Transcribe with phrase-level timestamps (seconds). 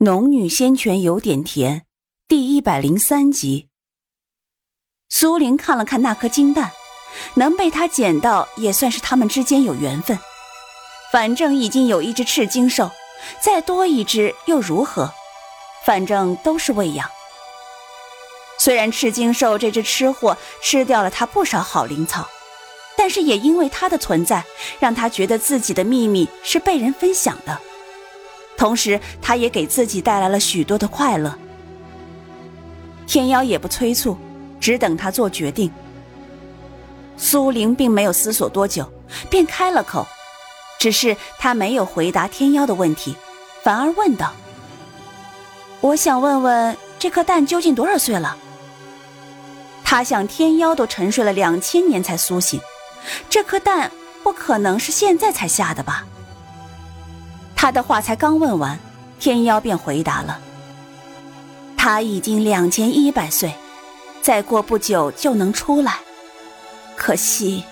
[0.04, 1.80] 《农女仙泉有点甜》
[2.28, 3.66] 第一百零三集。
[5.08, 6.70] 苏玲看了看那颗金蛋，
[7.34, 10.16] 能被他捡到也算是他们之间有缘分。
[11.12, 12.92] 反正已经有一只赤金兽，
[13.40, 15.12] 再多一只又如何？
[15.84, 17.10] 反正都是喂养。
[18.56, 22.28] 虽然赤金兽这只吃货吃掉了他不少好灵草，
[22.96, 24.44] 但是也因为它的存在，
[24.78, 27.60] 让他觉得自己的秘密是被人分享的。
[28.58, 31.34] 同时，他也给自己带来了许多的快乐。
[33.06, 34.18] 天妖也不催促，
[34.60, 35.72] 只等他做决定。
[37.16, 38.92] 苏玲并没有思索多久，
[39.30, 40.06] 便开了口，
[40.78, 43.16] 只是他没有回答天妖的问题，
[43.62, 44.32] 反而问道
[45.80, 48.36] ：“我想问问，这颗蛋究竟多少岁了？”
[49.84, 52.60] 他想，天妖都沉睡了两千年才苏醒，
[53.30, 53.90] 这颗蛋
[54.22, 56.04] 不可能是现在才下的吧？
[57.60, 58.78] 他的话才刚问完，
[59.18, 60.38] 天妖便回答了
[61.76, 63.52] ：“他已经两千一百岁，
[64.22, 65.96] 再过不久就能出来。
[66.94, 67.64] 可惜，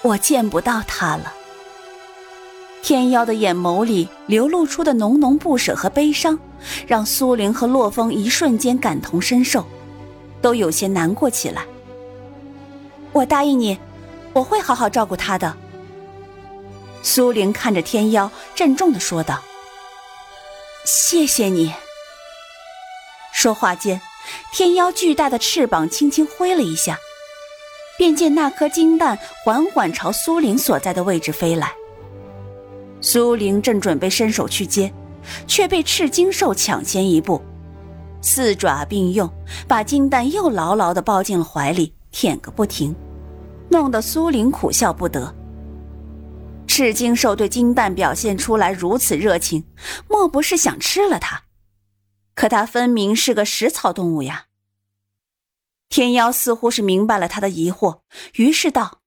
[0.00, 1.30] 我见不到他了。”
[2.82, 6.38] 天妖的眼眸里流露出的浓浓不舍和悲伤，
[6.86, 9.62] 让苏玲和洛风一瞬间感同身受，
[10.40, 11.66] 都有些难过起来。
[13.12, 13.78] 我答应你，
[14.32, 15.54] 我会好好照顾他的。
[17.06, 19.40] 苏玲看着天妖，郑重的说道
[20.84, 21.72] ：“谢谢你。”
[23.32, 24.00] 说话间，
[24.52, 26.98] 天妖巨大的翅膀轻轻挥了一下，
[27.96, 31.72] 便见那颗金蛋缓缓朝苏玲所在的位置飞来。
[33.00, 34.92] 苏玲正准备伸手去接，
[35.46, 37.40] 却被赤金兽抢先一步，
[38.20, 39.32] 四爪并用，
[39.68, 42.92] 把金蛋又牢牢的抱进了怀里，舔个不停，
[43.68, 45.32] 弄得苏玲苦笑不得。
[46.78, 49.64] 赤金兽对金蛋表现出来如此热情，
[50.10, 51.44] 莫不是想吃了它？
[52.34, 54.48] 可它分明是个食草动物呀。
[55.88, 58.00] 天妖似乎是明白了他的疑惑，
[58.34, 59.00] 于是道：“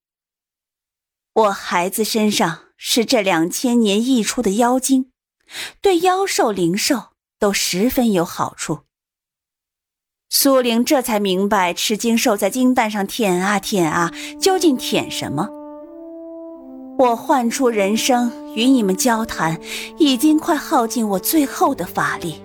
[1.32, 5.12] 我孩子身上是这两千年溢出的妖精，
[5.80, 8.86] 对妖兽灵兽都十分有好处。”
[10.28, 15.59] 苏玲这才明白，赤金兽在金蛋上舔啊舔啊，究竟舔什么？
[17.00, 19.58] 我唤出人生与你们交谈，
[19.98, 22.44] 已经快耗尽我最后的法力。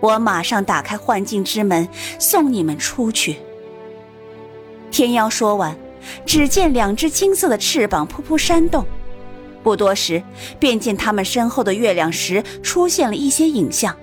[0.00, 1.88] 我马上打开幻境之门，
[2.18, 3.36] 送你们出去。
[4.90, 5.78] 天妖说完，
[6.26, 8.84] 只见两只金色的翅膀噗噗扇动，
[9.62, 10.20] 不多时，
[10.58, 13.96] 便见他们身后的月亮石出现了一些影像。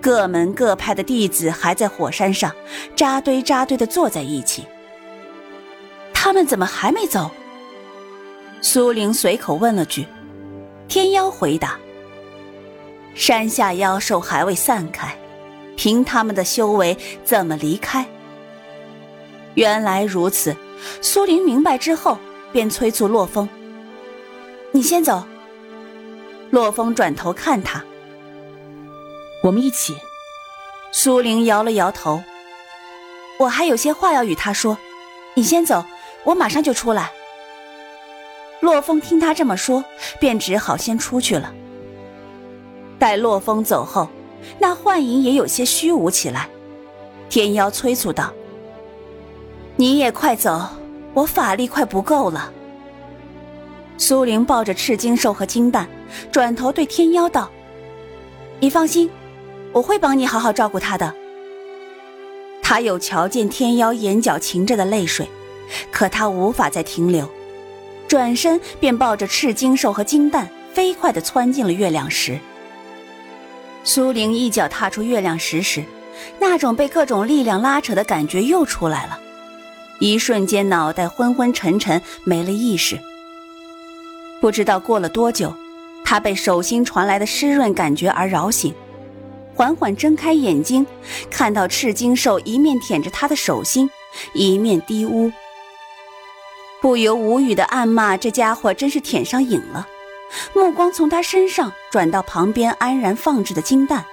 [0.00, 2.50] 各门各派的弟子还在火山上
[2.96, 4.64] 扎堆扎堆的坐在一起。
[6.12, 7.30] 他们怎么还没走？
[8.64, 10.06] 苏玲随口问了句
[10.86, 11.76] ：“天妖回答，
[13.12, 15.18] 山下妖兽还未散开，
[15.76, 18.06] 凭他们的修为，怎么离开？”
[19.54, 20.56] 原来如此，
[21.00, 22.16] 苏玲明白之后，
[22.52, 23.48] 便催促洛风
[24.70, 25.24] ：“你先走。”
[26.50, 27.82] 洛风转头看他
[29.42, 29.96] ：“我们一起。”
[30.92, 32.22] 苏玲摇了摇头
[33.40, 34.78] ：“我还有些话要与他说，
[35.34, 35.84] 你先走，
[36.22, 37.10] 我马上就出来。”
[38.62, 39.84] 洛风听他这么说，
[40.20, 41.52] 便只好先出去了。
[42.96, 44.08] 待洛风走后，
[44.60, 46.48] 那幻影也有些虚无起来。
[47.28, 48.32] 天妖催促道
[49.74, 50.64] ：“你也快走，
[51.12, 52.52] 我法力快不够了。”
[53.98, 55.88] 苏玲抱着赤金兽和金蛋，
[56.30, 57.50] 转头对天妖道
[58.60, 59.10] ：“你放心，
[59.72, 61.12] 我会帮你好好照顾他的。”
[62.62, 65.28] 他有瞧见天妖眼角噙着的泪水，
[65.90, 67.28] 可他无法再停留。
[68.12, 72.38] 转身便抱着赤金兽和金蛋，飞快地窜进了月亮石。
[73.84, 75.82] 苏玲一脚踏出月亮石时，
[76.38, 79.18] 那种被各种力量拉扯的感觉又出来了，
[79.98, 83.00] 一瞬间脑袋昏昏沉沉，没了意识。
[84.42, 85.50] 不知道过了多久，
[86.04, 88.74] 他被手心传来的湿润感觉而扰醒，
[89.54, 90.86] 缓缓睁开眼睛，
[91.30, 93.88] 看到赤金兽一面舔着他的手心，
[94.34, 95.32] 一面低呜。
[96.82, 99.88] 不由无语的暗骂：“这家伙真是舔上瘾了。”
[100.52, 104.04] 目光从他身上转到旁边安然放置的金蛋，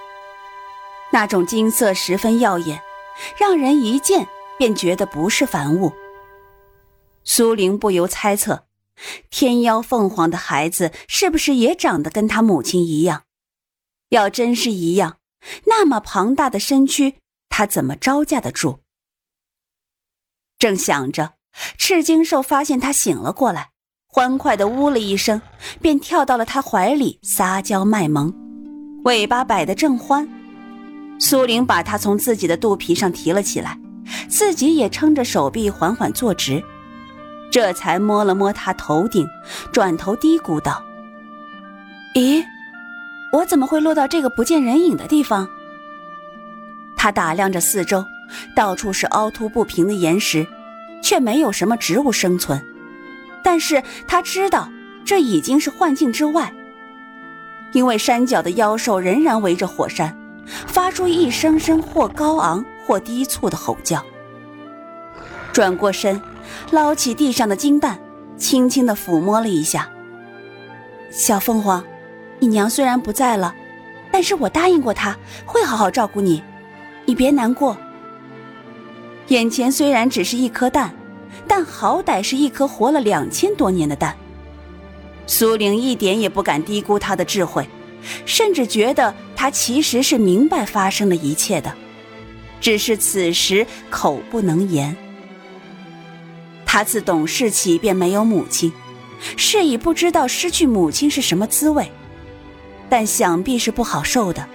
[1.11, 2.81] 那种金色十分耀眼，
[3.39, 4.27] 让人一见
[4.57, 5.93] 便觉得不是凡物。
[7.23, 8.67] 苏玲不由猜测：
[9.29, 13.23] 天妖凤凰的孩子是不是也长得跟他母亲一样？
[14.09, 15.17] 要真是一样，
[15.65, 17.15] 那么庞大的身躯，
[17.47, 18.79] 他怎么招架得住？
[20.59, 21.38] 正想着。
[21.77, 23.69] 赤金兽发现他醒了过来，
[24.07, 25.41] 欢快的呜了一声，
[25.81, 28.33] 便跳到了他怀里撒娇卖萌。
[29.05, 30.27] 尾巴摆得正欢。
[31.19, 33.77] 苏玲把它从自己的肚皮上提了起来，
[34.29, 36.63] 自己也撑着手臂缓缓坐直，
[37.51, 39.27] 这才摸了摸他头顶，
[39.73, 40.81] 转头嘀咕道
[42.15, 42.43] ：“咦，
[43.33, 45.49] 我怎么会落到这个不见人影的地方？”
[46.95, 48.05] 他打量着四周，
[48.55, 50.47] 到处是凹凸不平的岩石，
[51.09, 52.63] 却没有什么植物生存。
[53.43, 54.69] 但是他知道，
[55.03, 56.53] 这已经是幻境之外，
[57.71, 60.15] 因为山脚的妖兽仍然围着火山。
[60.67, 64.05] 发出一声声或高昂或低促的吼叫。
[65.51, 66.21] 转过身，
[66.69, 67.97] 捞起地上的金蛋，
[68.37, 69.89] 轻轻地抚摸了一下。
[71.09, 71.83] 小凤凰，
[72.37, 73.55] 你娘虽然不在了，
[74.11, 76.43] 但是我答应过她会好好照顾你，
[77.05, 77.75] 你别难过。
[79.27, 80.91] 眼前虽然只是一颗蛋，
[81.49, 84.15] 但好歹是一颗活了两千多年的蛋。
[85.27, 87.67] 苏玲一点也不敢低估他的智慧。
[88.25, 91.73] 甚至觉得他其实是明白发生的一切的，
[92.61, 94.95] 只是此时口不能言。
[96.65, 98.71] 他自懂事起便没有母亲，
[99.35, 101.91] 是已不知道失去母亲是什么滋味，
[102.87, 104.47] 但想必是不好受的。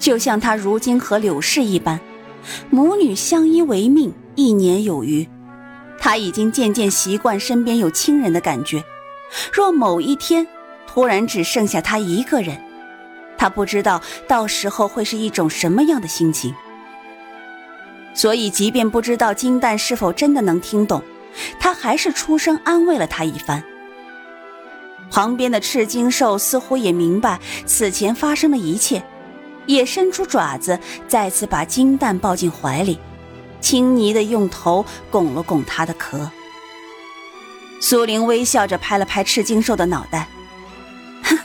[0.00, 2.00] 就像他如今和柳氏一般，
[2.70, 5.24] 母女相依为命一年有余，
[5.98, 8.82] 他已经渐渐习惯身边有亲人的感觉。
[9.52, 10.46] 若某一天，
[10.86, 12.58] 突然只剩下他一个人，
[13.36, 16.54] 他不知道到时候会是一种什么样的心情。
[18.14, 21.02] 所以，即便不知道金蛋是否真的能听懂，
[21.60, 23.62] 他还是出声安慰了他一番。
[25.10, 29.02] 旁边的赤金兽似乎也明白此前发生的一切，
[29.66, 32.98] 也伸出爪子，再次把金蛋抱进怀里，
[33.60, 36.30] 轻昵的用头拱了拱他的壳。
[37.80, 40.28] 苏玲微笑着拍了拍赤金兽的脑袋。
[41.22, 41.38] 哼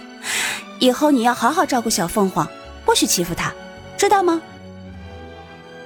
[0.80, 2.48] 以后你要好好照顾小凤凰，
[2.86, 3.54] 不许欺负它，
[3.98, 4.42] 知道吗？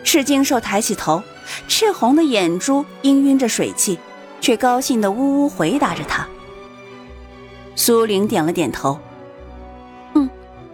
[0.04, 1.22] 赤金兽抬起头，
[1.68, 4.00] 赤红的眼珠氤氲着水汽，
[4.40, 6.26] 却高兴的呜呜回答着他。
[7.76, 8.98] 苏玲点了点头，
[10.14, 10.30] 嗯，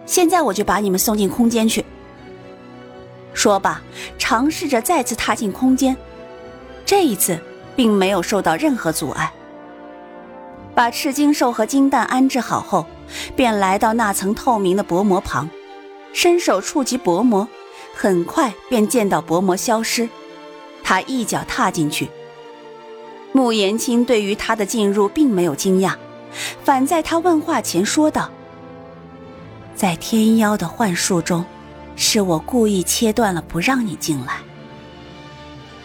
[0.06, 1.84] 现在我就把你们送进空间去。
[3.44, 3.82] 说罢，
[4.16, 5.94] 尝试着再次踏进空间，
[6.86, 7.38] 这一次
[7.76, 9.30] 并没有受到任何阻碍。
[10.74, 12.86] 把赤金兽和金蛋安置好后。
[13.36, 15.48] 便来到那层透明的薄膜旁，
[16.14, 17.46] 伸手触及薄膜，
[17.94, 20.08] 很快便见到薄膜消失。
[20.82, 22.08] 他一脚踏进去。
[23.32, 25.92] 穆言青对于他的进入并没有惊讶，
[26.64, 28.30] 反在他问话前说道
[29.76, 31.44] ：“在天妖的幻术中，
[31.96, 34.38] 是我故意切断了不让你进来。”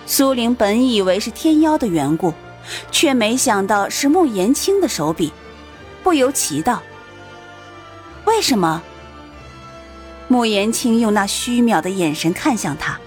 [0.05, 2.33] 苏玲本以为是天妖的缘故，
[2.91, 5.31] 却没想到是穆言青的手笔，
[6.03, 6.81] 不由奇道。
[8.25, 8.81] 为什么？
[10.27, 12.99] 穆言青用那虚渺的眼神看向他。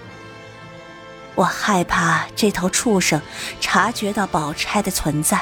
[1.35, 3.21] 我害怕这头畜生
[3.59, 5.41] 察觉到宝钗的存在，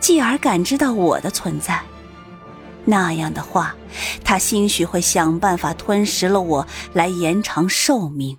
[0.00, 1.82] 继而感知到我的存在。
[2.88, 3.76] 那样的话，
[4.24, 8.38] 他兴许会想办法吞食了我，来延长寿命。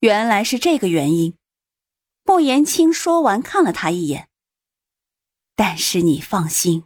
[0.00, 1.34] 原来是这个原因。
[2.24, 4.28] 穆言青说完，看了他一眼。
[5.54, 6.84] 但是你放心。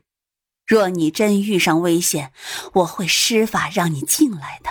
[0.66, 2.32] 若你真遇上危险，
[2.74, 4.70] 我会施法让你进来的。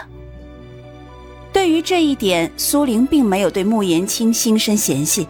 [1.54, 5.28] 对于这一点，苏玲并没有对穆言青心生嫌隙，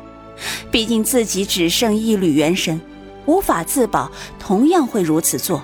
[0.71, 2.81] 毕竟自己只剩一缕元神，
[3.27, 5.63] 无法自保，同样会如此做。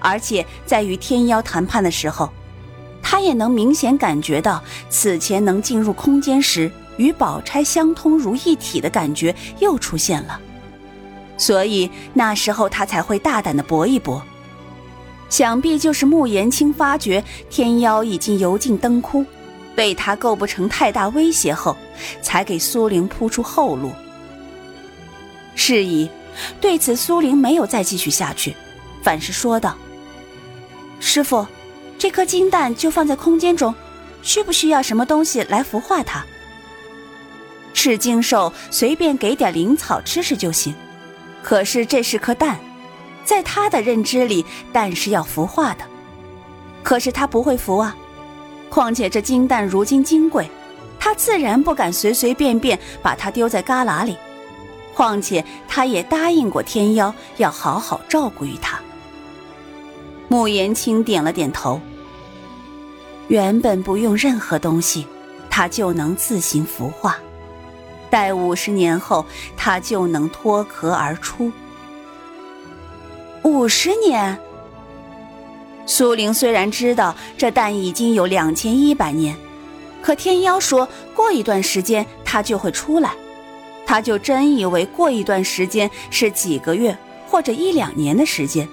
[0.00, 2.30] 而且在与天妖谈判的时候，
[3.02, 10.40] 他也能明显感觉到此前能进入空间时与宝钗相通如一体的感觉又出现了。
[11.36, 14.22] 所以那时候他才会大胆的搏一搏，
[15.28, 19.24] 想必就是穆延青发觉天妖已经油尽灯枯，
[19.76, 21.76] 对他构不成太大威胁后，
[22.20, 23.92] 才给苏玲铺出后路。
[25.54, 26.10] 是以，
[26.60, 28.56] 对此苏玲没有再继续下去，
[29.02, 29.76] 反是说道
[31.00, 31.46] ：“师傅，
[31.98, 33.74] 这颗金蛋就放在空间中，
[34.22, 36.22] 需不需要什么东西来孵化它？
[37.74, 40.74] 赤金兽随便给点灵草吃吃就行。”
[41.40, 42.58] 可是这是颗蛋，
[43.24, 45.84] 在他的认知里，蛋是要孵化的。
[46.82, 47.96] 可是他不会孵啊！
[48.68, 50.50] 况且这金蛋如今金贵，
[50.98, 54.16] 他自然不敢随随便便把它丢在旮旯里。
[54.94, 58.78] 况且他也答应过天妖要好好照顾于他。
[60.28, 61.80] 穆言青点了点头。
[63.28, 65.06] 原本不用任何东西，
[65.50, 67.18] 它就能自行孵化。
[68.10, 71.52] 待五十年后，它就能脱壳而出。
[73.42, 74.38] 五十年，
[75.84, 79.36] 苏玲虽然知道这蛋已经有两千一百年，
[80.02, 83.12] 可天妖说过一段时间它就会出来，
[83.86, 88.68] 他就真以为过一段时间是几个月或者一两年的时间，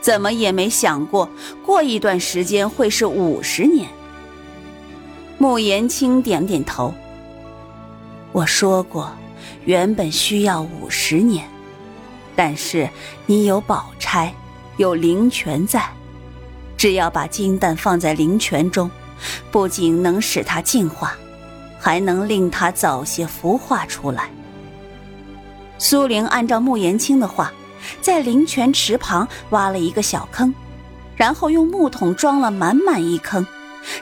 [0.00, 1.28] 怎么也没想过
[1.64, 3.88] 过一段时间会是五十年。
[5.38, 6.92] 穆言青点点头。
[8.32, 9.10] 我说过，
[9.64, 11.48] 原本需要五十年，
[12.36, 12.88] 但是
[13.26, 14.32] 你有宝钗，
[14.76, 15.82] 有灵泉在。
[16.76, 18.90] 只要把金蛋放在灵泉中，
[19.50, 21.16] 不仅能使它净化，
[21.78, 24.30] 还能令它早些孵化出来。
[25.78, 27.52] 苏玲按照穆言青的话，
[28.00, 30.54] 在灵泉池旁挖了一个小坑，
[31.16, 33.46] 然后用木桶装了满满一坑，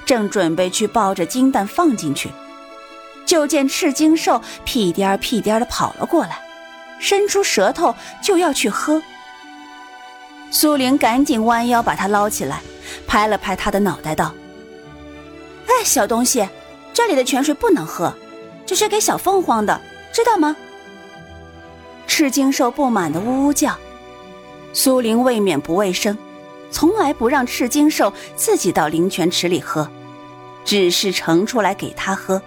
[0.05, 2.31] 正准备去抱着金蛋放进去，
[3.25, 6.40] 就见赤金兽屁颠儿屁颠儿的跑了过来，
[6.99, 9.02] 伸出舌头就要去喝。
[10.50, 12.61] 苏玲赶紧弯腰把它捞起来，
[13.07, 14.33] 拍了拍他的脑袋，道
[15.66, 16.49] ：“哎，小东西，
[16.95, 18.14] 这里的泉水不能喝，
[18.64, 19.81] 这是给小凤凰的，
[20.12, 20.57] 知道吗？”
[22.18, 23.76] 赤金兽不满的呜呜叫。
[24.73, 26.16] 苏玲未免不卫生，
[26.70, 29.87] 从来不让赤金兽自己到灵泉池里喝，
[30.64, 32.40] 只是盛出来给他喝。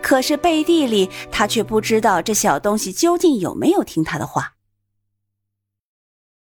[0.00, 4.52] 可是背地里，他却不知道这小东西究竟有没有听他的话。